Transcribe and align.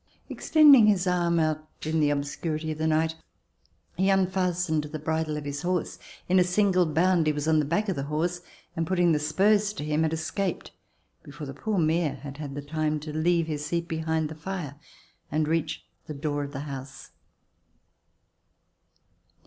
Extending 0.29 0.87
his 0.87 1.05
arm 1.05 1.39
out 1.39 1.61
in 1.85 1.99
the 1.99 2.11
ob 2.11 2.21
scurity 2.23 2.71
of 2.71 2.79
the 2.79 2.87
night, 2.87 3.13
he 3.97 4.09
unfastened 4.09 4.85
the 4.85 4.97
bridle 4.97 5.37
of 5.37 5.45
his 5.45 5.61
horse. 5.61 5.99
In 6.27 6.39
a 6.39 6.43
single 6.43 6.87
bound 6.87 7.27
he 7.27 7.33
was 7.33 7.47
on 7.47 7.59
the 7.59 7.65
back 7.65 7.87
of 7.87 7.95
the 7.95 8.05
horse 8.09 8.41
and, 8.75 8.87
putting 8.87 9.11
the 9.11 9.19
spurs 9.19 9.73
to 9.73 9.83
him, 9.85 10.01
had 10.01 10.11
escaped 10.11 10.71
before 11.21 11.45
the 11.45 11.53
poor 11.53 11.77
Mayor 11.77 12.15
had 12.15 12.37
had 12.37 12.55
the 12.55 12.63
time 12.63 12.99
to 13.01 13.13
leave 13.13 13.45
his 13.45 13.63
seat 13.63 13.87
beside 13.87 14.27
the 14.27 14.33
fire 14.33 14.73
and 15.31 15.47
reach 15.47 15.85
the 16.07 16.15
door 16.15 16.43
of 16.45 16.51
the 16.51 16.61
house. 16.61 17.11